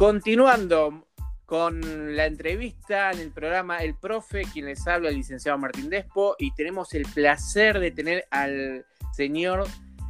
[0.00, 1.08] Continuando
[1.44, 6.36] con la entrevista en el programa El Profe, quien les habla, el licenciado Martín Despo,
[6.38, 9.66] y tenemos el placer de tener al señor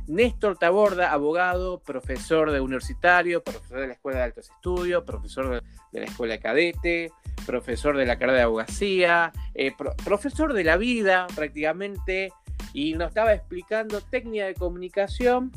[0.07, 5.61] Néstor Taborda, abogado, profesor de universitario, profesor de la Escuela de Altos Estudios, profesor
[5.91, 7.13] de la Escuela de Cadete,
[7.45, 9.73] profesor de la carrera de abogacía, eh,
[10.05, 12.33] profesor de la vida prácticamente,
[12.73, 15.51] y nos estaba explicando técnica de comunicación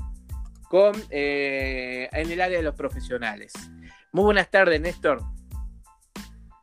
[0.69, 3.53] con, eh, en el área de los profesionales.
[4.13, 5.23] Muy buenas tardes, Néstor.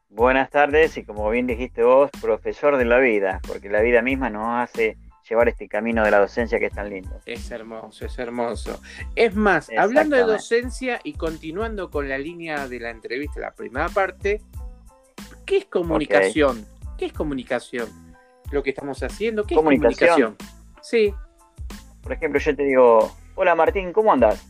[0.09, 4.31] Buenas tardes y como bien dijiste vos, profesor de la vida, porque la vida misma
[4.31, 4.97] nos hace
[5.29, 7.21] llevar este camino de la docencia que es tan lindo.
[7.27, 8.81] Es hermoso, es hermoso.
[9.17, 13.89] Es más, hablando de docencia y continuando con la línea de la entrevista, la primera
[13.89, 14.41] parte,
[15.45, 16.65] ¿qué es comunicación?
[16.97, 17.89] ¿Qué es comunicación?
[18.53, 20.37] Lo que estamos haciendo, ¿qué es comunicación?
[20.83, 21.13] Sí.
[22.01, 24.47] Por ejemplo, yo te digo, hola Martín, ¿cómo andas?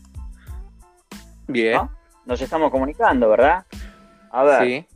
[1.48, 1.80] Bien.
[2.30, 3.66] Nos estamos comunicando, ¿verdad?
[4.30, 4.86] A ver, sí.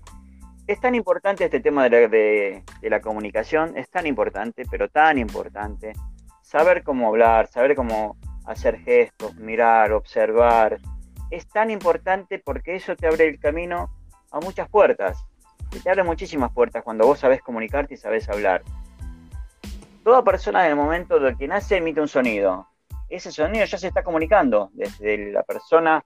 [0.68, 5.94] Es tan importante este tema de la, comunicación, es tan importante, pero tan importante,
[6.42, 10.78] saber cómo hablar, saber cómo hacer gestos, mirar, observar.
[11.32, 13.90] Es tan importante porque eso te abre el camino
[14.30, 15.18] a muchas puertas.
[15.82, 18.62] Te abre muchísimas puertas cuando vos sabés comunicarte y sabés hablar.
[20.04, 22.68] Toda persona en el momento de que nace emite un sonido.
[23.08, 24.70] Ese sonido ya se está comunicando.
[24.72, 26.04] Desde la persona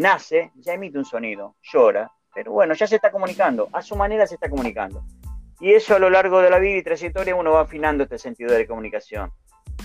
[0.00, 4.26] nace ya emite un sonido, llora, pero bueno, ya se está comunicando, a su manera
[4.26, 5.04] se está comunicando.
[5.60, 8.52] Y eso a lo largo de la vida y trayectoria uno va afinando este sentido
[8.52, 9.30] de comunicación.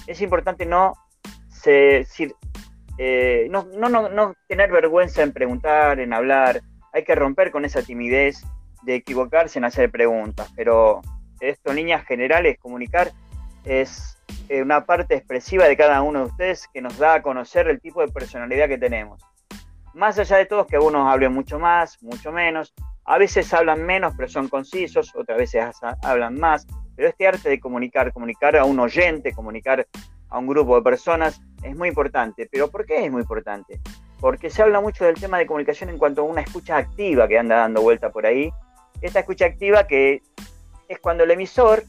[0.08, 0.94] Es importante no,
[2.98, 6.62] eh, no, no, no, tener vergüenza en preguntar, en hablar.
[6.92, 8.44] Hay que romper con esa timidez
[8.82, 10.52] de equivocarse en hacer preguntas.
[10.56, 11.02] Pero
[11.40, 13.12] esto en líneas generales, comunicar
[13.64, 14.18] es
[14.50, 17.80] eh, una parte expresiva de cada uno de ustedes que nos da a conocer el
[17.80, 19.22] tipo de personalidad que tenemos
[20.00, 22.74] más allá de todos, que algunos hablen mucho más, mucho menos.
[23.04, 25.66] A veces hablan menos, pero son concisos, otras veces
[26.02, 26.66] hablan más.
[26.96, 29.86] Pero este arte de comunicar, comunicar a un oyente, comunicar
[30.30, 32.48] a un grupo de personas, es muy importante.
[32.50, 33.82] ¿Pero por qué es muy importante?
[34.22, 37.38] Porque se habla mucho del tema de comunicación en cuanto a una escucha activa que
[37.38, 38.52] anda dando vuelta por ahí.
[39.02, 40.22] Esta escucha activa que
[40.88, 41.84] es cuando el emisor,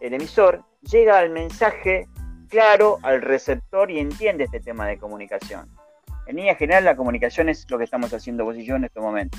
[0.00, 2.06] el emisor, llega al mensaje
[2.48, 5.68] claro al receptor y entiende este tema de comunicación
[6.26, 9.00] en línea general la comunicación es lo que estamos haciendo vos y yo en este
[9.00, 9.38] momento.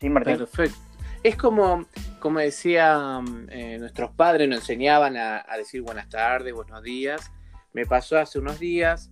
[0.00, 0.38] ¿Sí, Martín?
[0.38, 0.78] Perfecto.
[1.22, 1.86] Es como,
[2.18, 3.20] como decía
[3.50, 7.30] eh, nuestros padres, nos enseñaban a, decir buenas tardes, buenos días.
[7.72, 9.10] Me pasó hace unos días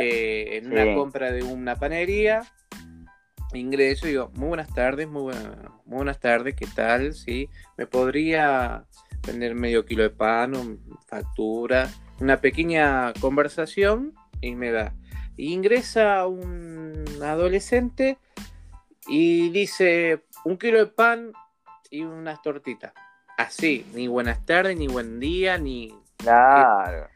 [0.00, 2.42] eh, en una compra de una panería.
[3.52, 5.32] Ingreso y digo, muy buenas tardes, muy,
[5.84, 7.14] muy buenas tardes, ¿qué tal?
[7.14, 8.84] Sí, me podría
[9.24, 11.88] vender medio kilo de pan, factura,
[12.20, 14.92] una pequeña conversación y me da
[15.36, 18.18] Ingresa un adolescente
[19.06, 21.32] y dice un kilo de pan
[21.90, 22.92] y unas tortitas.
[23.36, 25.92] Así, ni buenas tardes, ni buen día, ni...
[26.16, 27.08] Claro.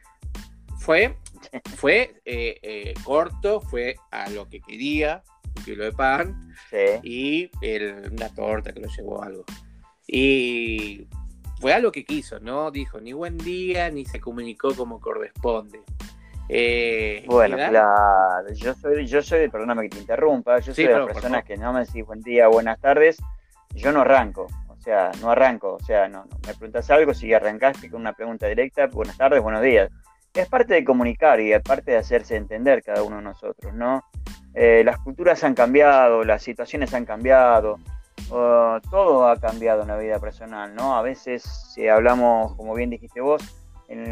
[0.79, 1.17] Fue,
[1.77, 5.23] fue eh, eh, corto, fue a lo que quería,
[5.55, 6.53] un kilo de pan
[7.03, 7.49] y
[8.11, 9.45] una torta que lo llevó algo.
[10.07, 11.07] Y
[11.59, 15.81] fue a lo que quiso, no dijo ni buen día, ni se comunicó como corresponde.
[16.51, 21.05] Eh, bueno, claro, yo soy, yo soy, perdóname que te interrumpa, yo soy de las
[21.05, 23.17] personas que no me decís buen día, buenas tardes,
[23.75, 27.91] yo no arranco, o sea, no arranco, o sea, no, me preguntas algo, si arrancaste
[27.91, 29.91] con una pregunta directa, buenas tardes, buenos días.
[30.33, 34.03] Es parte de comunicar y es parte de hacerse entender cada uno de nosotros, ¿no?
[34.55, 37.77] Eh, las culturas han cambiado, las situaciones han cambiado,
[38.27, 40.95] todo ha cambiado en la vida personal, ¿no?
[40.95, 43.43] A veces, si hablamos, como bien dijiste vos,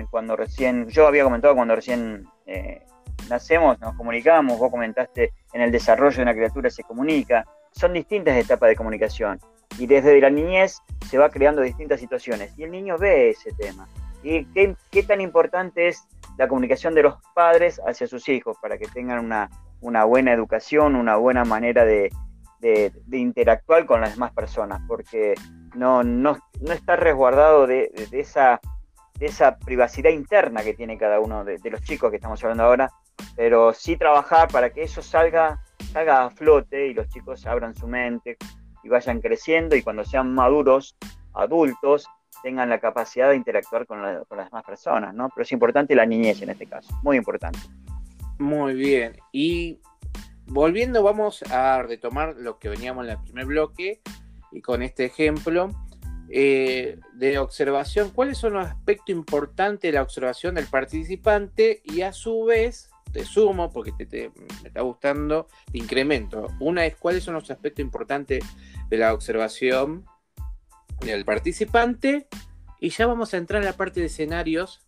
[0.10, 2.82] cuando recién, yo había comentado cuando recién eh,
[3.30, 8.36] nacemos, nos comunicamos, vos comentaste en el desarrollo de una criatura se comunica, son distintas
[8.38, 9.40] etapas de comunicación
[9.78, 13.88] y desde la niñez se va creando distintas situaciones y el niño ve ese tema.
[14.24, 16.08] ¿Y qué, qué tan importante es
[16.38, 19.50] la comunicación de los padres hacia sus hijos para que tengan una,
[19.82, 22.10] una buena educación, una buena manera de,
[22.60, 24.82] de, interactuar con las demás personas?
[24.88, 25.36] Porque
[25.76, 28.60] no, no, no está resguardado de, de esa
[29.18, 32.92] de esa privacidad interna que tiene cada uno de, los chicos que estamos hablando ahora,
[33.36, 35.60] pero sí trabajar para que eso salga,
[35.92, 38.38] salga a flote y los chicos abran su mente
[38.84, 40.96] y vayan creciendo y cuando sean maduros,
[41.34, 42.08] adultos,
[42.44, 45.30] tengan la capacidad de interactuar con, con las demás personas, ¿no?
[45.30, 47.60] Pero es importante la niñez en este caso, muy importante.
[48.38, 49.82] Muy bien, y
[50.46, 54.02] volviendo vamos a retomar lo que veníamos en el primer bloque
[54.52, 55.72] y con este ejemplo
[56.30, 62.12] eh, de observación, cuáles son los aspectos importantes de la observación del participante y a
[62.12, 66.48] su vez te sumo porque te, me está gustando, te incremento.
[66.60, 68.44] Una es cuáles son los aspectos importantes
[68.90, 70.06] de la observación
[71.00, 72.28] del participante
[72.80, 74.86] y ya vamos a entrar en la parte de escenarios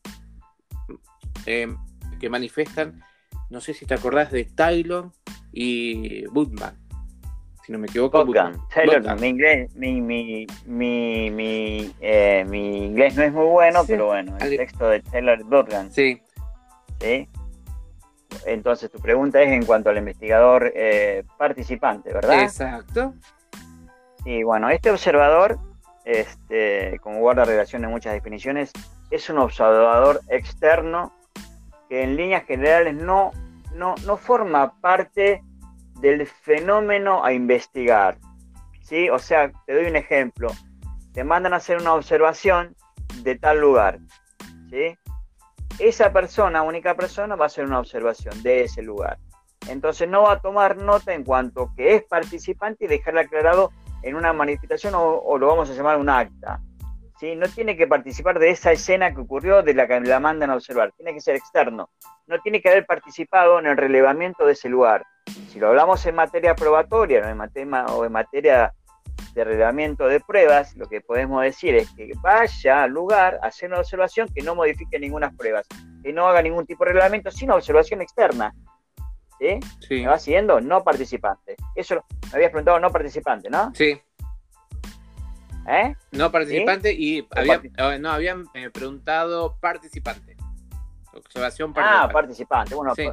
[1.46, 1.74] eh,
[2.20, 3.02] que manifiestan,
[3.50, 5.14] no sé si te acordás de Tylon
[5.54, 6.89] y Budman.
[7.70, 8.26] Si no me equivoco.
[8.74, 14.36] Taylor, mi inglés, mi, mi, mi, eh, mi, inglés no es muy bueno, pero bueno,
[14.40, 15.92] el texto de Taylor Budman.
[15.92, 16.20] Sí.
[17.00, 17.30] Sí.
[18.48, 22.42] Entonces tu pregunta es en cuanto al investigador eh, participante, ¿verdad?
[22.42, 23.14] Exacto.
[24.24, 25.60] Sí, bueno, este observador,
[26.06, 28.72] este, como guarda relación en muchas definiciones,
[29.12, 31.14] es un observador externo
[31.88, 33.30] que en líneas generales no,
[33.76, 35.44] no, no forma parte
[36.02, 38.18] del fenómeno a investigar.
[38.82, 39.10] ¿sí?
[39.10, 40.50] O sea, te doy un ejemplo.
[41.14, 42.76] Te mandan a hacer una observación
[43.24, 44.00] de tal lugar.
[44.70, 44.98] ¿sí?
[45.80, 49.18] esa persona, única persona, va a hacer una observación de ese lugar.
[49.68, 53.72] Entonces no va a tomar nota en cuanto que es participante y dejarle aclarado
[54.04, 56.62] en una manifestación o, lo vamos a llamar un acta.
[57.20, 57.36] ¿Sí?
[57.36, 60.56] No tiene que participar de esa escena que ocurrió de la que la mandan a
[60.56, 61.90] observar, tiene que ser externo.
[62.28, 65.06] No tiene que haber participado en el relevamiento de ese lugar.
[65.50, 67.30] Si lo hablamos en materia probatoria ¿no?
[67.30, 68.74] en materia, o en materia
[69.34, 73.70] de reglamento de pruebas, lo que podemos decir es que vaya al lugar a hacer
[73.70, 75.68] una observación que no modifique ninguna pruebas,
[76.02, 78.54] que no haga ningún tipo de reglamento, sino observación externa.
[79.40, 79.60] ¿Sí?
[79.80, 80.02] sí.
[80.02, 80.60] me va siguiendo?
[80.60, 81.56] No participante.
[81.74, 83.74] Eso me habías preguntado no participante, ¿no?
[83.74, 84.02] Sí.
[85.70, 85.96] ¿Eh?
[86.12, 90.36] No participante y oh, no, habían eh, preguntado participante.
[91.14, 92.10] Observación participante.
[92.10, 92.76] Ah, participante.
[92.76, 93.10] Bueno, sí.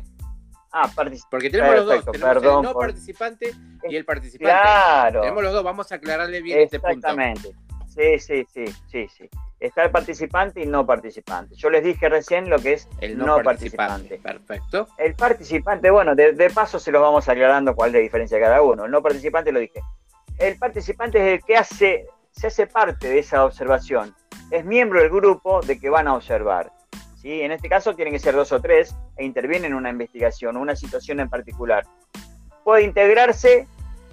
[0.73, 0.91] Ah,
[1.31, 3.55] Porque tenemos los dos, tenemos el no participante
[3.88, 4.53] y el participante.
[4.53, 5.20] Claro.
[5.23, 6.97] Tenemos los dos, vamos a aclararle bien este punto.
[6.97, 7.55] Exactamente.
[7.88, 9.31] Sí, sí, sí, sí, sí.
[9.59, 11.55] Está el participante y no participante.
[11.55, 14.19] Yo les dije recién lo que es el no, participante.
[14.19, 14.88] Perfecto.
[14.99, 18.61] El participante, bueno, de, paso se los vamos aclarando cuál es la diferencia de cada
[18.61, 18.85] uno.
[18.85, 19.81] El no participante lo dije.
[20.38, 22.06] El participante es el que hace,
[22.37, 24.15] se hace parte de esa observación.
[24.50, 26.71] Es miembro del grupo de que van a observar.
[27.29, 30.61] En este caso tienen que ser dos o tres e intervienen en una investigación o
[30.61, 31.85] una situación en particular.
[32.62, 33.67] Puede integrarse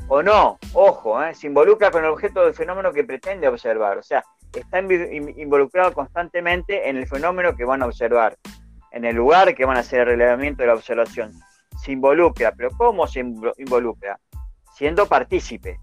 [0.07, 1.35] o no, ojo, ¿eh?
[1.35, 6.89] se involucra con el objeto del fenómeno que pretende observar, o sea, está involucrado constantemente
[6.89, 8.35] en el fenómeno que van a observar,
[8.91, 11.33] en el lugar que van a hacer el relevamiento de la observación.
[11.83, 14.19] Se involucra, pero ¿cómo se involucra?
[14.75, 15.79] Siendo partícipe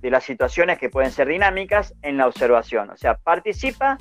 [0.00, 3.98] de las situaciones que pueden ser dinámicas en la observación, o sea, participa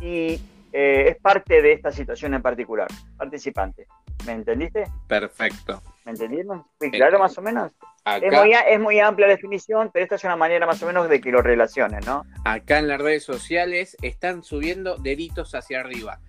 [0.00, 0.40] y
[0.72, 3.86] eh, es parte de esta situación en particular, participante.
[4.26, 4.84] ¿Me entendiste?
[5.08, 5.82] Perfecto.
[6.04, 6.64] ¿Me entendieron?
[6.78, 7.72] ¿Fui claro más o menos?
[8.04, 11.08] Es, muy, es, muy, amplia la definición, pero esta es una manera más o menos
[11.08, 12.24] de que lo relacionen, ¿no?
[12.44, 16.20] Acá en las redes sociales están subiendo deditos hacia arriba.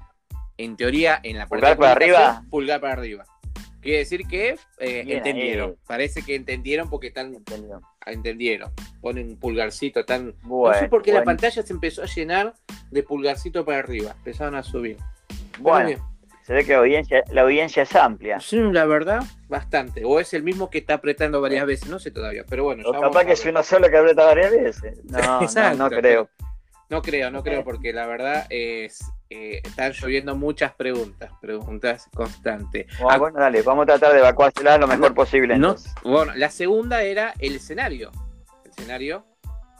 [0.57, 2.43] En teoría, en la ¿Pulgar para arriba?
[2.49, 3.25] Pulgar para arriba.
[3.81, 5.77] Quiere decir que eh, entendieron.
[5.87, 7.33] Parece que entendieron porque están.
[7.33, 7.81] Entendieron.
[9.01, 10.35] Ponen un pulgarcito tan.
[10.43, 12.53] no sé por qué la pantalla se empezó a llenar
[12.91, 14.15] de pulgarcito para arriba.
[14.17, 14.97] Empezaron a subir.
[15.59, 16.13] Bueno.
[16.43, 18.37] Se ve que la audiencia, la audiencia es amplia.
[18.41, 20.03] Sí, la verdad, bastante.
[20.03, 22.83] O es el mismo que está apretando varias veces, no sé todavía, pero bueno.
[22.85, 24.99] O capaz que es uno solo que aprieta varias veces.
[25.05, 26.29] No, no, creo.
[26.89, 28.99] No creo, no creo, porque la verdad es
[29.33, 32.85] eh, están lloviendo muchas preguntas, preguntas constantes.
[33.01, 35.57] Bueno, bueno, dale, vamos a tratar de evacuarla lo mejor posible.
[35.57, 38.11] No, bueno, la segunda era el escenario.
[38.63, 39.25] El escenario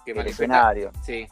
[0.03, 0.91] que el escenario.
[1.03, 1.27] Sí.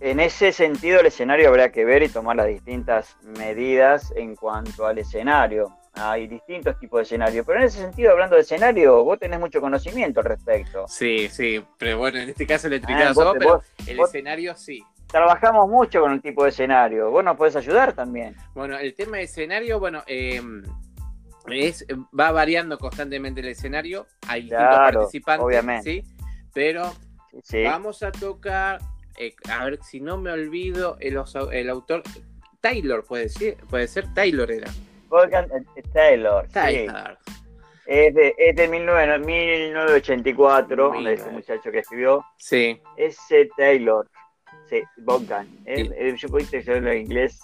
[0.00, 4.86] En ese sentido, el escenario habrá que ver y tomar las distintas medidas en cuanto
[4.86, 5.76] al escenario.
[5.92, 9.60] Hay distintos tipos de escenario, pero en ese sentido, hablando de escenario, vos tenés mucho
[9.60, 10.86] conocimiento al respecto.
[10.88, 14.82] Sí, sí, pero bueno, en este caso le ah, pero el escenario sí.
[15.08, 17.10] Trabajamos mucho con el tipo de escenario.
[17.10, 18.36] Vos nos podés ayudar también.
[18.54, 20.62] Bueno, el tema de escenario, bueno, em,
[21.50, 21.84] es,
[22.18, 24.06] va variando constantemente el escenario.
[24.28, 25.82] Hay distintos participantes, obviamente.
[25.82, 26.04] ¿sí?
[26.52, 26.92] Pero
[27.64, 28.80] vamos a tocar
[29.20, 31.20] eh, a ver si no me olvido, el,
[31.52, 32.04] el autor,
[32.60, 34.70] Taylor, puede ser, puede ser Taylor era.
[34.70, 36.46] Eh, Taylor.
[36.48, 37.18] Taylor.
[37.84, 42.24] Es de, es de 1984, de ese muchacho que escribió.
[42.36, 42.80] Sí.
[42.96, 44.08] Ese Taylor.
[44.68, 45.48] Sí, Bogdan.
[46.16, 47.40] yo pudiste en inglés.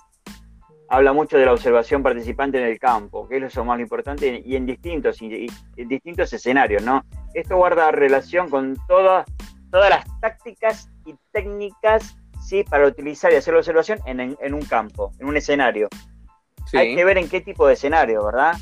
[0.88, 4.54] Habla mucho de la observación participante en el campo, que es lo más importante, y
[4.54, 7.02] en distintos, en distintos escenarios, ¿no?
[7.32, 9.26] Esto guarda relación con todas
[9.74, 12.62] todas las tácticas y técnicas ¿sí?
[12.62, 15.88] para utilizar y hacer la observación en, un campo, en un escenario.
[16.74, 18.56] Hay que ver en qué tipo de escenario, ¿verdad?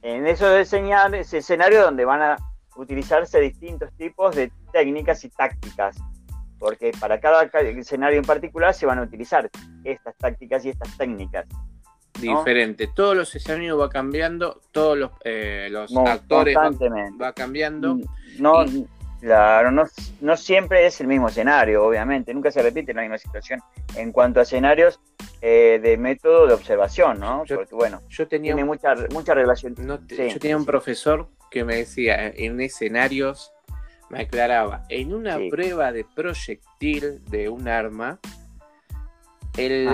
[0.00, 2.36] En esos ese escenario donde van a
[2.76, 5.98] utilizarse distintos tipos de técnicas y tácticas,
[6.62, 9.50] porque para cada escenario en particular se van a utilizar
[9.82, 11.44] estas tácticas y estas técnicas.
[12.20, 12.88] diferente.
[12.94, 17.96] Todos los escenarios va cambiando, todos los, eh, los actores va, cambiando.
[17.96, 18.02] Mm,
[18.38, 18.64] no,
[19.20, 19.82] claro, no,
[20.20, 22.32] no siempre es el mismo escenario, obviamente.
[22.32, 23.60] Nunca se repite la misma situación
[23.96, 25.00] en cuanto a escenarios
[25.40, 27.42] eh, de método de observación, ¿no?
[27.48, 29.74] Porque bueno, yo tenía tiene mucha, mucha relación.
[29.76, 29.98] yo
[30.38, 33.52] tenía un profesor que me decía en escenarios,
[34.12, 38.20] me aclaraba, en una prueba de proyectil de un arma,
[39.56, 39.88] el,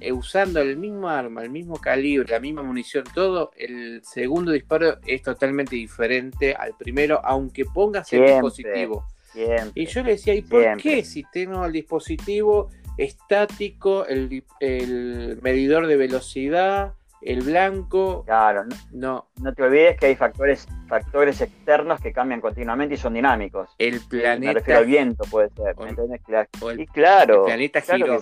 [0.00, 4.98] eh, usando el mismo arma, el mismo calibre, la misma munición, todo, el segundo disparo
[5.06, 9.06] es totalmente diferente al primero, aunque pongas el dispositivo.
[9.74, 14.44] Y yo le decía, ¿y por qué si tengo el dispositivo estático, el,
[15.40, 18.24] medidor de velocidad, el blanco.
[18.24, 23.14] Claro, no, no, te olvides que hay factores, factores externos que cambian continuamente y son
[23.14, 23.70] dinámicos.
[23.78, 24.52] El planeta.
[24.52, 25.74] Me refiero al viento, puede ser.
[26.78, 27.40] y claro.
[27.40, 28.20] El planeta claro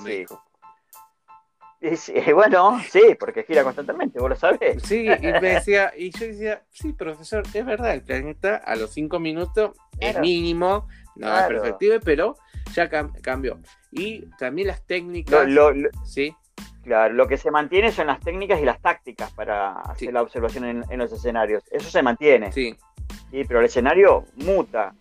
[1.81, 4.83] y, bueno, sí, porque gira constantemente, vos lo sabés.
[4.83, 8.93] Sí, y me decía, y yo decía, sí, profesor, es verdad, el planeta a los
[8.93, 12.37] cinco minutos es mínimo, no es perfectible, pero
[12.75, 12.89] ya
[13.23, 13.59] cambió.
[13.91, 15.49] Y también las técnicas.
[16.05, 16.35] sí.
[16.83, 20.85] Claro, lo que se mantiene son las técnicas y las tácticas para hacer la observación
[20.89, 21.63] en, los escenarios.
[21.71, 22.53] Eso se mantiene.
[22.53, 22.75] Sí.
[23.31, 24.95] sí pero el escenario muta,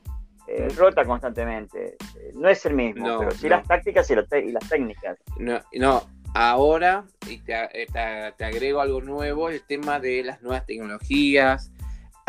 [0.47, 1.95] eh, rota constantemente.
[2.35, 5.17] No es el mismo, pero sí las tácticas y, las técnicas.
[5.37, 10.41] No, no, ahora, y te, eh, te, te, agrego algo nuevo, el tema de las
[10.41, 11.71] nuevas tecnologías,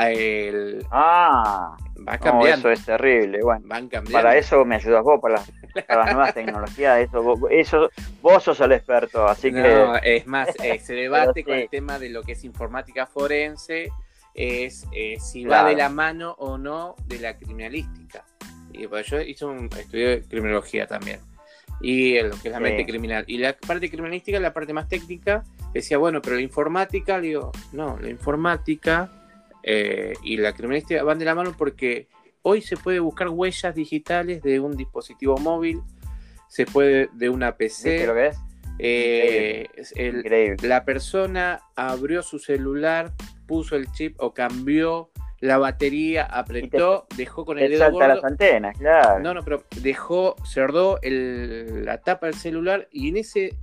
[0.09, 0.87] el...
[0.90, 1.76] Ah,
[2.09, 2.71] va cambiando.
[2.71, 3.42] eso es terrible.
[3.42, 4.12] Bueno, van cambiando.
[4.12, 5.42] Para eso me ayudas vos, para,
[5.88, 7.00] las nuevas tecnologías.
[7.00, 7.90] Eso, eso,
[8.23, 12.11] vos sos el experto, así no, Es más, eh, se debate con el tema de
[12.11, 13.90] lo que es informática forense,
[14.35, 18.25] es eh, si va de la mano o no de la criminalística.
[18.73, 21.21] Y pues yo hice un estudio de criminología también.
[21.80, 23.25] Y lo que es la mente criminal.
[23.26, 27.99] Y la parte criminalística, la parte más técnica, decía, bueno, pero la informática, digo, no,
[27.99, 29.20] la informática
[29.62, 32.09] eh, y la criminalística van de la mano porque
[32.43, 35.83] hoy se puede buscar huellas digitales de un dispositivo móvil,
[36.49, 38.07] se puede de una PC.
[38.07, 38.33] lo que
[38.83, 43.12] eh, la persona abrió su celular,
[43.47, 49.21] puso el chip o cambió la batería, apretó, dejó con el dedo las antenas, claro.
[49.21, 53.59] No, no, pero dejó, cerró la tapa del celular y en ese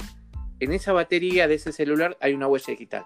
[0.59, 3.05] en esa batería de ese celular hay una huella digital.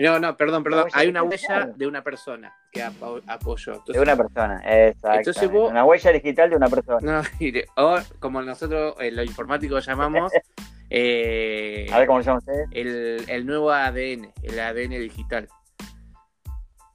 [0.00, 0.88] No, no, perdón, perdón.
[0.92, 3.82] Hay una huella de una persona que apoyó.
[3.86, 5.32] de una persona, exacto.
[5.68, 7.22] Una huella digital de una persona.
[7.22, 7.22] No,
[7.76, 10.32] o como nosotros en lo informático llamamos.
[10.90, 12.68] eh, a ver cómo lo llaman ustedes.
[12.72, 15.48] El, el, nuevo ADN, el ADN digital.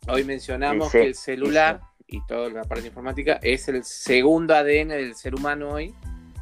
[0.08, 5.16] Hoy mencionamos que el celular y toda la parte informática es el segundo ADN del
[5.16, 5.94] ser humano hoy,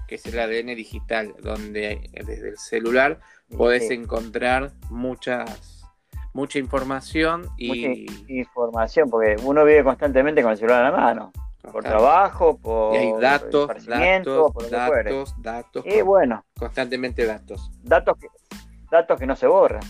[0.08, 3.20] que es el ADN digital, donde desde el celular
[3.56, 5.73] podés encontrar muchas
[6.34, 8.06] mucha información y...
[8.28, 11.32] información, porque uno vive constantemente con el celular en la mano.
[11.72, 15.86] Por trabajo, por y hay datos, datos, por datos, datos.
[15.86, 16.44] Y bueno.
[16.60, 17.72] Constantemente datos.
[17.82, 18.28] Datos que,
[18.92, 19.82] datos que no se borran.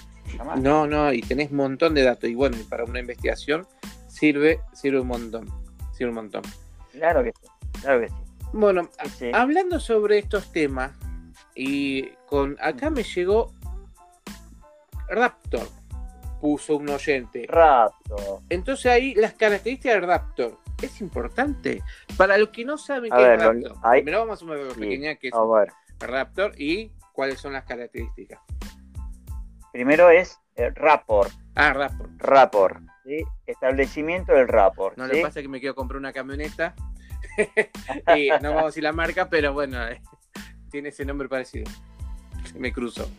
[0.57, 2.29] No, no, y tenés un montón de datos.
[2.29, 3.65] Y bueno, para una investigación
[4.07, 5.49] sirve, sirve un montón.
[5.93, 6.43] Sirve un montón.
[6.91, 7.47] Claro que sí,
[7.81, 8.15] claro que sí.
[8.53, 8.87] Bueno,
[9.33, 10.91] hablando sobre estos temas,
[11.55, 13.51] y con acá me llegó
[15.09, 15.67] Raptor
[16.43, 17.45] puso un oyente.
[17.47, 18.41] Raptor.
[18.49, 20.57] Entonces ahí las características del Raptor.
[20.81, 21.81] Es importante.
[22.17, 23.77] Para los que no saben qué es Raptor.
[23.91, 25.33] Primero vamos a una pequeña que es
[26.01, 28.41] Raptor y cuáles son las características.
[29.71, 31.29] Primero es el Raptor.
[31.55, 32.09] Ah, Raptor.
[32.17, 32.81] Raptor.
[33.05, 33.23] ¿sí?
[33.47, 34.97] Establecimiento del Raptor.
[34.97, 36.75] No le pasa que me quiero comprar una camioneta.
[38.17, 39.79] y no vamos a decir la marca, pero bueno,
[40.71, 41.71] tiene ese nombre parecido.
[42.53, 43.09] Me cruzo.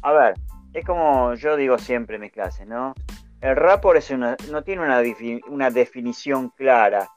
[0.00, 0.34] A ver,
[0.74, 2.94] es como yo digo siempre en mis clases, ¿no?
[3.40, 5.00] El rapport es no tiene una,
[5.48, 7.08] una definición clara.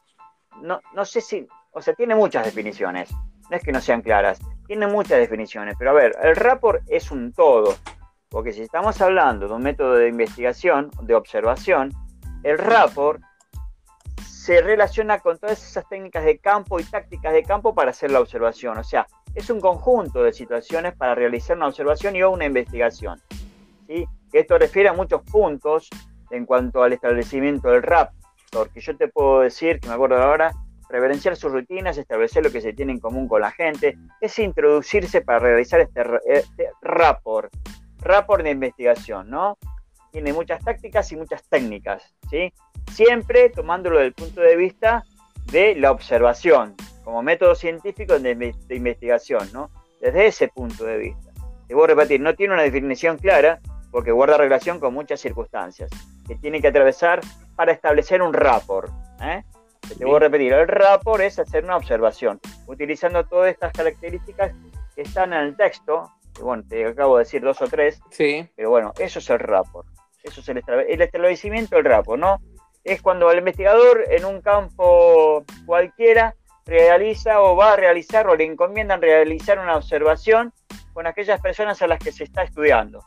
[0.62, 3.10] No, no sé si, o sea, tiene muchas definiciones.
[3.50, 5.76] No es que no sean claras, tiene muchas definiciones.
[5.80, 7.76] Pero a ver, el rapport es un todo.
[8.30, 11.92] Porque si estamos hablando de un método de investigación, de observación,
[12.44, 13.22] el rapport
[14.26, 18.20] se relaciona con todas esas técnicas de campo y tácticas de campo para hacer la
[18.20, 18.78] observación.
[18.78, 23.22] O sea, es un conjunto de situaciones para realizar una observación y o una investigación.
[24.34, 25.90] Esto refiere a muchos puntos
[26.32, 28.12] en cuanto al establecimiento del rap,
[28.52, 30.52] porque yo te puedo decir, que me acuerdo ahora,
[30.90, 35.22] reverenciar sus rutinas, establecer lo que se tiene en común con la gente, es introducirse
[35.22, 37.54] para realizar este, este rapport,
[38.00, 39.58] rapport de investigación, ¿no?
[40.12, 42.54] Tiene muchas tácticas y muchas técnicas, ¿sí?
[42.92, 45.04] Siempre tomándolo desde el punto de vista
[45.52, 49.70] de la observación, como método científico de, de investigación, ¿no?
[50.02, 51.32] Desde ese punto de vista.
[51.68, 53.60] Te voy a repetir, no tiene una definición clara,
[53.92, 55.90] porque guarda relación con muchas circunstancias
[56.28, 57.22] que tiene que atravesar
[57.56, 58.92] para establecer un rapport.
[59.22, 59.44] ¿eh?
[59.98, 64.54] Te voy a repetir, el rapport es hacer una observación, utilizando todas estas características
[64.96, 68.48] que están en el texto, que bueno, te acabo de decir dos o tres, sí.
[68.56, 69.88] pero bueno, eso es el rapport,
[70.24, 72.42] eso es el, el establecimiento del rapport, ¿no?
[72.84, 78.44] Es cuando el investigador en un campo cualquiera realiza o va a realizar o le
[78.44, 80.54] encomiendan realizar una observación
[80.94, 83.04] con aquellas personas a las que se está estudiando.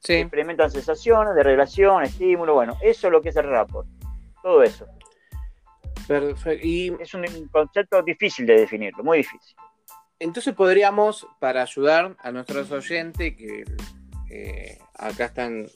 [0.00, 0.14] Sí.
[0.14, 3.86] Experimentan sensaciones de relación, estímulo, bueno, eso es lo que es el rapport.
[4.42, 4.86] Todo eso.
[6.08, 6.66] Perfecto.
[6.66, 6.96] Y...
[6.98, 9.56] Es un concepto difícil de definirlo, muy difícil.
[10.18, 13.64] Entonces podríamos, para ayudar a nuestros oyentes que
[14.30, 15.66] eh, acá están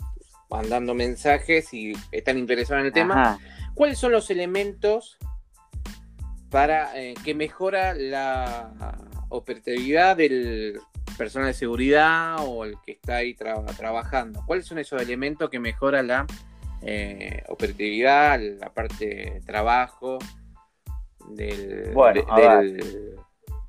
[0.51, 3.39] mandando mensajes y están interesados en el tema,
[3.75, 5.19] ¿cuáles son los elementos
[6.51, 8.73] para eh, que mejora la
[9.31, 10.79] operatividad del
[11.17, 14.43] personal de seguridad o el que está ahí trabajando.
[14.47, 16.27] ¿Cuáles son esos elementos que mejora la
[16.83, 20.19] eh, operatividad, la parte de trabajo
[21.29, 21.93] del...
[21.93, 22.23] Bueno,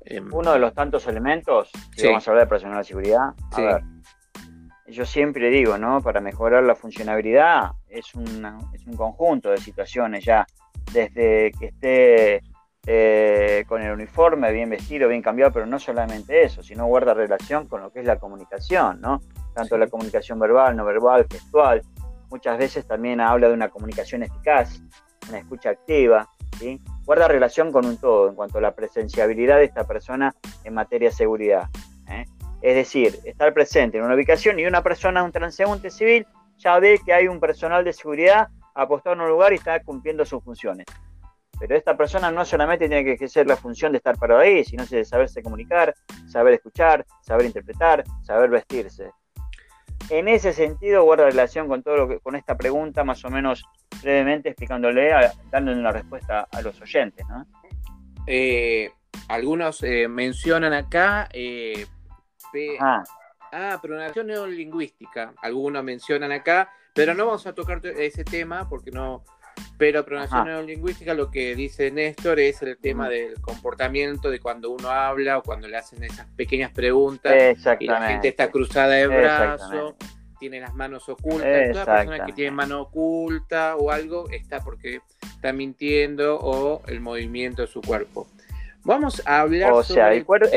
[0.04, 3.60] em, uno de los tantos elementos, si vamos a hablar de personal de seguridad, a
[3.60, 3.82] ver,
[4.88, 6.00] yo siempre digo, ¿no?
[6.00, 10.46] Para mejorar la funcionabilidad es, es un conjunto de situaciones ya,
[10.92, 12.42] desde que esté
[12.86, 17.66] eh, con el uniforme, bien vestido, bien cambiado, pero no solamente eso, sino guarda relación
[17.66, 19.20] con lo que es la comunicación, ¿no?
[19.54, 21.82] Tanto la comunicación verbal, no verbal, gestual.
[22.30, 24.80] Muchas veces también habla de una comunicación eficaz,
[25.28, 26.28] una escucha activa,
[26.58, 26.80] ¿sí?
[27.04, 31.08] Guarda relación con un todo en cuanto a la presenciabilidad de esta persona en materia
[31.08, 31.68] de seguridad.
[32.08, 32.24] ¿eh?
[32.62, 36.26] Es decir, estar presente en una ubicación y una persona, un transeúnte civil,
[36.56, 40.24] ya ve que hay un personal de seguridad apostado en un lugar y está cumpliendo
[40.24, 40.86] sus funciones.
[41.58, 44.84] Pero esta persona no solamente tiene que ejercer la función de estar parado ahí, sino
[44.84, 45.94] de saberse comunicar,
[46.26, 49.10] saber escuchar, saber interpretar, saber vestirse.
[50.10, 53.64] En ese sentido, guarda relación con todo lo que, con esta pregunta, más o menos
[54.02, 55.10] brevemente explicándole,
[55.50, 57.46] dándole una respuesta a los oyentes, ¿no?
[58.26, 58.90] Eh,
[59.28, 61.86] algunos eh, mencionan acá eh,
[62.80, 65.34] ah, pronunciación neolingüística.
[65.42, 69.24] Algunos mencionan acá, pero no vamos a tocar ese tema porque no,
[69.78, 74.90] pero pronunciación neolingüística, lo que dice Néstor es el tema del comportamiento de cuando uno
[74.90, 77.34] habla o cuando le hacen esas pequeñas preguntas
[77.80, 79.94] y la gente está cruzada de brazos,
[80.38, 81.72] tiene las manos ocultas.
[81.72, 87.62] Toda persona que tiene mano oculta o algo está porque está mintiendo o el movimiento
[87.62, 88.26] de su cuerpo.
[88.84, 90.48] Vamos a hablar o sea, el, cuerpo,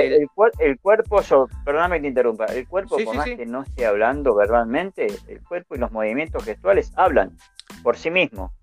[0.59, 1.23] el, cuerpo,
[1.65, 5.73] perdóname que te interrumpa, el cuerpo, por más que no esté hablando verbalmente, el cuerpo
[5.73, 7.35] y los movimientos gestuales hablan
[7.81, 8.53] por sí mismo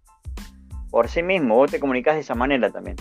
[0.90, 2.96] por sí mismo, vos te comunicás de esa manera también.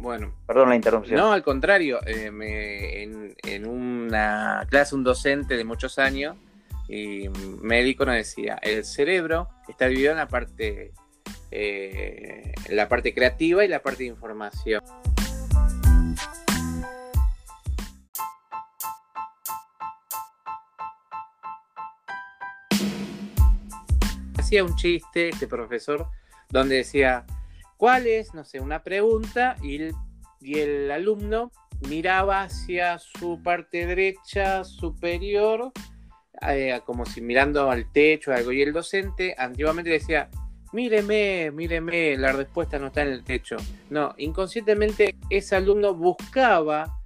[0.00, 0.32] Bueno.
[0.46, 1.20] Perdón la interrupción.
[1.20, 6.36] No, al contrario, eh, en, una clase un docente de muchos años,
[6.88, 7.28] y
[7.62, 10.92] médico nos decía, el cerebro está dividido en la parte,
[11.50, 14.82] eh, la parte creativa y la parte de información.
[24.38, 26.08] Hacía un chiste este profesor
[26.50, 27.24] donde decía,
[27.80, 29.94] ¿Cuál es, no sé, una pregunta y el,
[30.38, 31.50] y el alumno
[31.88, 35.72] miraba hacia su parte derecha superior,
[36.46, 40.28] eh, como si mirando al techo o algo, y el docente antiguamente decía,
[40.74, 43.56] míreme, míreme, la respuesta no está en el techo.
[43.88, 47.00] No, inconscientemente ese alumno buscaba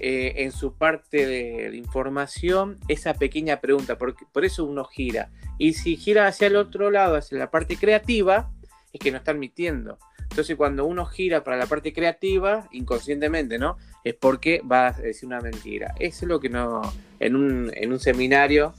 [0.00, 5.30] eh, en su parte de, información esa pequeña pregunta, porque por eso uno gira.
[5.58, 8.50] Y si gira hacia el otro lado, hacia la parte creativa,
[8.98, 9.98] es que no está admitiendo.
[10.30, 13.78] Entonces, cuando uno gira para la parte creativa, inconscientemente, ¿no?
[14.04, 15.94] Es porque va a decir una mentira.
[15.98, 16.82] Eso es lo que no.
[17.18, 18.74] En un, en un seminario,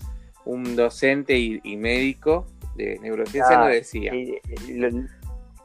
[0.45, 4.13] un docente y, médico de neurociencia nos decía.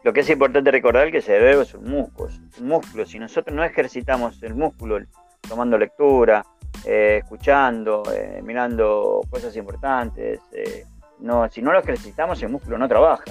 [0.03, 3.07] lo, que es importante recordar es que el cerebro es un músculo, un músculo.
[3.07, 4.99] Si nosotros no ejercitamos el músculo
[5.47, 6.45] tomando lectura,
[6.87, 10.85] eh, escuchando, eh, mirando cosas importantes, eh,
[11.19, 13.25] no, si no lo ejercitamos, el músculo no trabaja.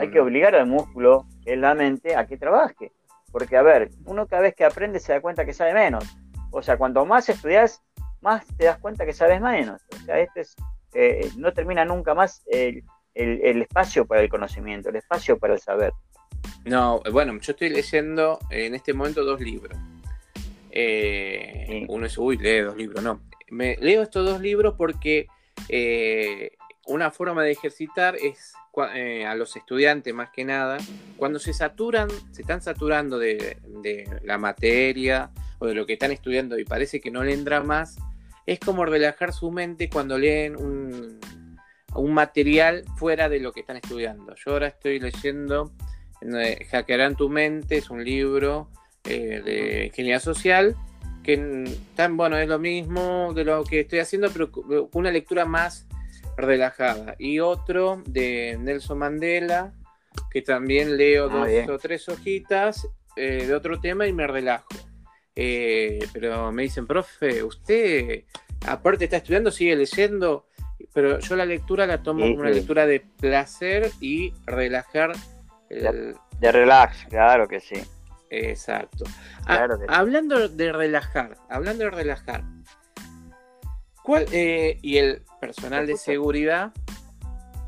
[0.00, 2.92] Hay que obligar al músculo, que es la mente, a que trabaje.
[3.30, 6.04] Porque, a ver, uno cada vez que aprende se da cuenta que sabe menos.
[6.50, 7.82] O sea, cuanto más estudias,
[8.20, 9.82] más te das cuenta que sabes menos.
[9.94, 10.56] O sea, este es,
[10.94, 12.82] eh, no termina nunca más el,
[13.14, 15.92] espacio para el conocimiento, el espacio para el saber.
[16.64, 19.76] No, bueno, yo estoy leyendo en este momento dos libros.
[20.70, 23.20] Eh, uno es, uy, lee dos libros, no.
[23.48, 25.26] Me, leo estos dos libros porque
[25.68, 26.52] eh,
[26.86, 28.54] una forma de ejercitar es
[28.94, 30.78] eh, a los estudiantes más que nada,
[31.16, 33.58] cuando se saturan, se están saturando de,
[34.22, 37.96] la materia o de lo que están estudiando y parece que no le entra más,
[38.44, 44.34] es como relajar su mente cuando leen un material fuera de lo que están estudiando.
[44.34, 45.72] Yo ahora estoy leyendo
[46.20, 46.66] eh,
[47.16, 48.70] tu mente, es un libro
[49.04, 50.76] eh, de ingeniería social
[51.22, 51.64] que
[51.96, 54.50] tan bueno es lo mismo de lo que estoy haciendo, pero
[54.92, 55.86] una lectura más
[56.36, 57.14] relajada.
[57.18, 59.72] Y otro de Nelson Mandela,
[60.30, 64.68] que también leo ah, dos o tres hojitas eh, de otro tema y me relajo.
[65.34, 68.24] pero me dicen, profe, usted
[68.66, 70.46] aparte está estudiando, sigue leyendo
[70.96, 75.12] pero yo la lectura la tomo como una lectura de placer y relajar.
[75.68, 77.76] De, relax, claro que sí.
[78.30, 79.04] Exacto.
[79.44, 82.44] Ah, hablando de relajar, hablando de relajar,
[84.02, 86.72] ¿cuál, eh, y el personal de seguridad,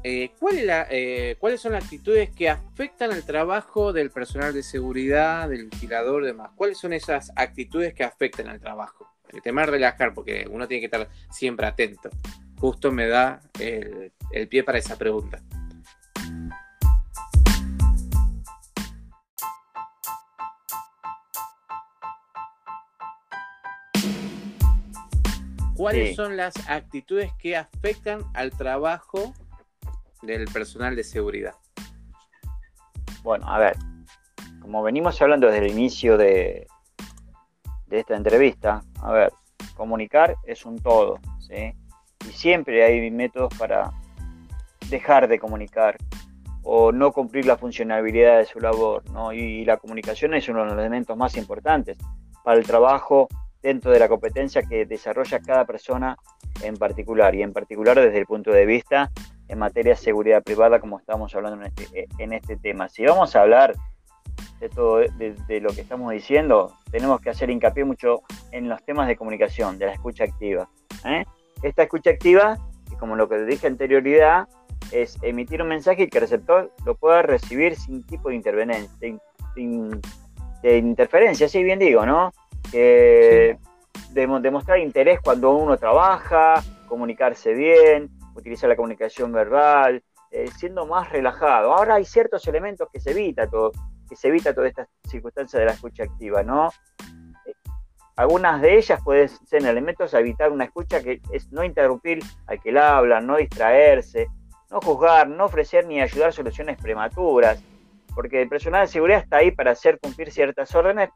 [0.04, 0.56] eh, ¿cuál
[0.90, 6.22] eh, ¿cuáles son las actitudes que afectan al trabajo del personal de seguridad, del vigilador
[6.22, 6.50] y demás?
[6.54, 9.08] ¿Cuáles son esas actitudes que afectan al trabajo?
[9.28, 12.10] El tema es relajar, porque uno tiene que estar siempre atento
[12.58, 14.12] justo me da el,
[14.48, 15.40] pie para esa pregunta.
[25.78, 29.32] ¿Cuáles son las actitudes que afectan al trabajo
[30.22, 31.54] del personal de seguridad?
[33.22, 33.76] Bueno, a ver,
[34.60, 36.66] como venimos hablando desde el inicio de,
[37.86, 39.32] de esta entrevista, a ver,
[39.76, 41.72] comunicar es un todo, ¿sí?
[42.28, 43.92] y siempre hay métodos para
[44.90, 45.96] dejar de comunicar
[46.62, 49.08] o no cumplir la funcionalidad de su labor.
[49.10, 49.32] ¿no?
[49.32, 51.96] Y, la comunicación es uno de los elementos más importantes
[52.44, 53.28] para el trabajo
[53.62, 56.16] dentro de la competencia que desarrolla cada persona
[56.62, 59.10] en particular, y en particular desde el punto de vista
[59.48, 62.88] en materia de seguridad privada, como estamos hablando en este, en este tema.
[62.88, 63.74] Si vamos a hablar
[64.60, 69.08] de todo de, lo que estamos diciendo, tenemos que hacer hincapié mucho en los temas
[69.08, 70.68] de comunicación, de la escucha activa.
[71.04, 71.24] ¿eh?
[71.62, 72.58] Esta escucha activa,
[72.98, 74.48] como lo que dije anterioridad,
[74.92, 78.90] es emitir un mensaje y que el receptor lo pueda recibir sin tipo de interferencia,
[79.54, 80.00] sin,
[80.62, 82.32] de interferencia, sí bien digo, ¿no?
[84.12, 91.72] Demostrar interés cuando uno trabaja, comunicarse bien, utilizar la comunicación verbal, eh, siendo más relajado.
[91.72, 93.72] Ahora hay ciertos elementos que se evita todo,
[94.08, 96.70] que se evita toda esta circunstancia de la escucha activa, ¿no?
[98.16, 102.60] Algunas de ellas pueden ser elementos a evitar una escucha que es no interrumpir al
[102.60, 104.26] que la habla, no distraerse,
[104.70, 107.62] no juzgar, no ofrecer ni ayudar soluciones prematuras,
[108.14, 111.10] porque el personal de seguridad está ahí para hacer cumplir ciertas órdenes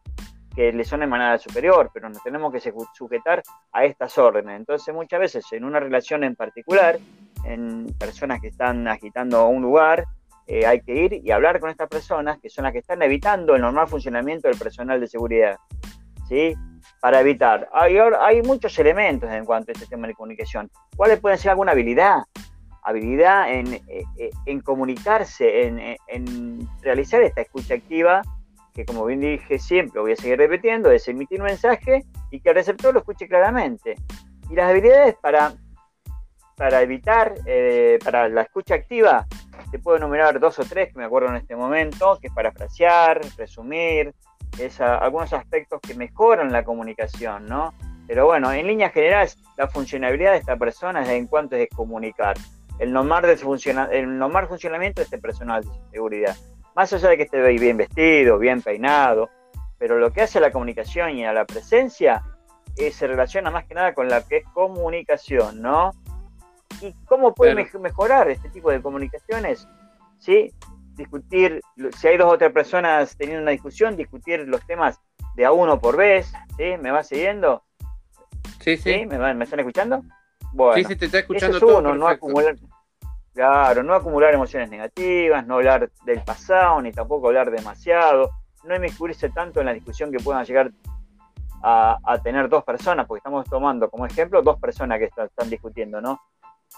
[0.54, 2.60] que le son emanadas superior, pero nos tenemos que
[2.94, 4.56] sujetar a estas órdenes.
[4.56, 6.98] Entonces muchas veces en una relación en particular,
[7.44, 10.04] en personas que están agitando un lugar,
[10.46, 13.54] eh, hay que ir y hablar con estas personas que son las que están evitando
[13.54, 15.56] el normal funcionamiento del personal de seguridad.
[16.28, 16.54] ¿sí?
[17.02, 17.68] para evitar.
[17.72, 20.70] Hay, hay muchos elementos en cuanto a este tema de comunicación.
[20.96, 22.18] ¿Cuáles pueden ser alguna habilidad?
[22.84, 28.22] Habilidad en, eh, eh, en comunicarse, en, en, realizar esta escucha activa,
[28.74, 32.50] que como bien dije siempre, voy a seguir repitiendo, es emitir un mensaje y que
[32.50, 33.96] el receptor lo escuche claramente.
[34.50, 35.54] Y las habilidades para,
[36.56, 39.26] para evitar, eh, para la escucha activa,
[39.70, 43.20] te puedo enumerar dos o tres que me acuerdo en este momento, que es parafrasear,
[43.36, 44.14] resumir,
[44.58, 47.72] es algunos aspectos que mejoran la comunicación, ¿no?
[48.06, 52.36] Pero bueno, en líneas generales, la funcionalidad de esta persona es en cuanto es comunicar.
[52.78, 56.36] El normal, de funciona, el normal funcionamiento de este personal de seguridad.
[56.74, 59.30] Más allá de que esté bien vestido, bien peinado,
[59.78, 62.22] pero lo que hace a la comunicación y a la presencia
[62.76, 65.92] eh, se relaciona más que nada con la que es comunicación, ¿no?
[66.80, 69.68] ¿Y cómo puede mejorar este tipo de comunicaciones?
[70.18, 70.52] ¿Sí?
[70.96, 71.60] discutir,
[71.96, 75.00] si hay dos o tres personas teniendo una discusión, discutir los temas
[75.34, 76.74] de a uno por vez, ¿sí?
[76.80, 77.64] ¿Me va siguiendo?
[78.60, 79.06] Sí, sí.
[79.06, 80.02] ¿Me, están escuchando?
[80.52, 82.56] Bueno, sí, sí, te está escuchando todo no acumular,
[83.32, 88.30] claro, no acumular emociones negativas, no hablar del pasado, ni tampoco hablar demasiado,
[88.64, 90.70] no inmiscuirse tanto en la discusión que puedan llegar
[91.62, 96.20] a, tener dos personas, porque estamos tomando como ejemplo dos personas que están discutiendo, ¿no?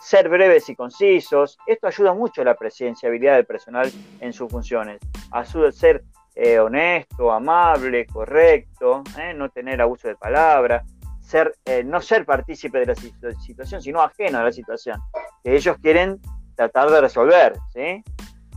[0.00, 1.58] ser breves y concisos.
[1.66, 3.90] Esto ayuda mucho a la presenciabilidad del personal
[4.20, 4.98] en sus funciones.
[5.30, 10.84] Ayuda a ser eh, honesto, amable, correcto, eh, no tener abuso de palabra,
[11.20, 15.00] ser, eh, no ser partícipe de la situación, sino ajeno a la situación,
[15.42, 16.20] que ellos quieren
[16.54, 17.54] tratar de resolver.
[17.72, 18.02] ¿sí?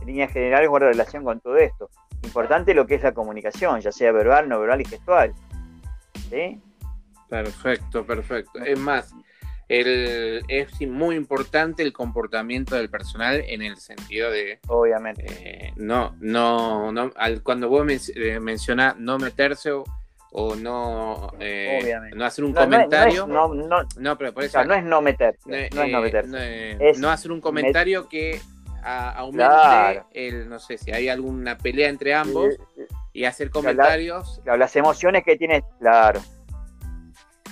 [0.00, 1.90] En líneas generales guarda relación con todo esto.
[2.22, 5.34] Importante lo que es la comunicación, ya sea verbal, no verbal y gestual.
[6.30, 6.60] ¿sí?
[7.28, 8.58] Perfecto, perfecto.
[8.64, 9.14] Es más,
[9.68, 14.60] el, es muy importante el comportamiento del personal en el sentido de.
[14.66, 15.26] Obviamente.
[15.28, 17.12] Eh, no, no, no.
[17.16, 19.84] Al, cuando vos men, eh, mencionás no meterse o,
[20.32, 23.26] o no, eh, no hacer un comentario.
[23.26, 25.38] No, no, no, pero por eso, no es no meter.
[25.46, 26.26] No, es no meter.
[26.98, 28.40] No, hacer un comentario que
[28.82, 32.54] aumente el, no sé, si hay alguna pelea entre ambos
[33.12, 34.40] y hacer comentarios.
[34.44, 36.20] las emociones que tiene, claro.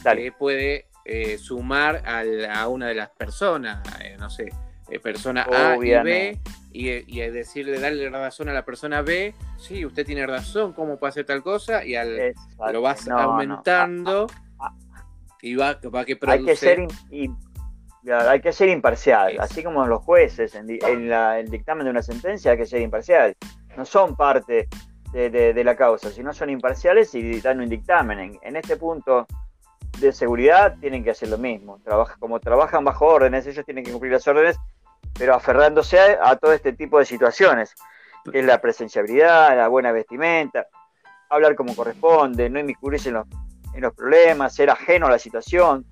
[0.04, 4.48] Que puede eh, sumar a una de las personas, eh, no sé,
[4.88, 6.38] eh, persona A y B,
[6.76, 11.10] y, y, decirle, darle razón a la persona B, sí, usted tiene razón, ¿cómo puede
[11.10, 11.84] hacer tal cosa?
[11.84, 12.34] Y al,
[12.70, 14.26] lo vas aumentando
[14.58, 15.04] ah, ah, ah.
[15.40, 16.38] y va, va que produce...
[16.38, 16.86] Hay que ser,
[18.12, 22.58] hay que ser imparcial, así como los jueces en, el dictamen de una sentencia hay
[22.58, 23.34] que ser imparcial.
[23.76, 24.68] No son parte
[25.12, 28.38] de, la causa, sino son imparciales y dan un dictamen.
[28.42, 29.26] en este punto
[29.98, 31.80] de seguridad tienen que hacer lo mismo.
[31.82, 34.58] Trabaja, como trabajan bajo órdenes, ellos tienen que cumplir las órdenes,
[35.18, 37.74] pero aferrándose a, todo este tipo de situaciones,
[38.30, 40.66] que es la presenciabilidad, la buena vestimenta,
[41.30, 43.26] hablar como corresponde, no inmiscuirse en los,
[43.74, 45.86] en los problemas, ser ajeno a la situación,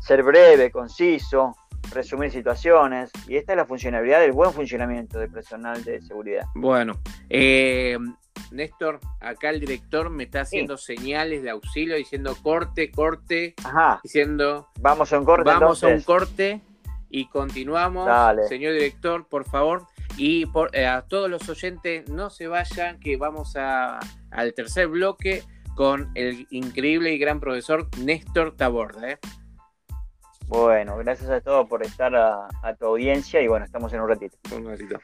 [0.00, 1.54] ser breve, conciso,
[1.92, 3.10] resumir situaciones.
[3.26, 6.44] Y esta es la funcionalidad del buen funcionamiento del personal de seguridad.
[6.54, 6.94] Bueno,
[7.28, 7.98] eh,
[8.50, 13.54] Néstor, acá el director me está haciendo señales de auxilio diciendo corte, corte,
[14.02, 15.44] diciendo vamos a un corte.
[15.44, 16.60] Vamos a un corte
[17.10, 18.08] y continuamos.
[18.48, 19.86] Señor director, por favor.
[20.16, 24.88] Y por, eh, a todos los oyentes, no se vayan, que vamos a, al tercer
[24.88, 25.42] bloque
[25.74, 29.12] con el increíble y gran profesor Néstor Taborda.
[29.12, 29.18] ¿eh?
[30.46, 34.08] Bueno, gracias a todos por estar a, a tu audiencia y bueno, estamos en un
[34.08, 34.36] ratito.
[34.54, 34.98] Un ratito.